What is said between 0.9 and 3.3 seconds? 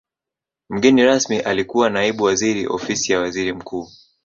rasmi alikuwa naibu waziri ofisi ya